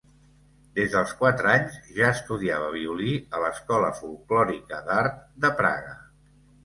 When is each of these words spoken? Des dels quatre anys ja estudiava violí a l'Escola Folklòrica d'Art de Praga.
Des 0.77 0.87
dels 0.93 1.11
quatre 1.17 1.51
anys 1.51 1.75
ja 1.99 2.09
estudiava 2.15 2.71
violí 2.77 3.13
a 3.39 3.43
l'Escola 3.45 3.93
Folklòrica 4.01 4.81
d'Art 4.89 5.21
de 5.45 5.53
Praga. 5.61 5.95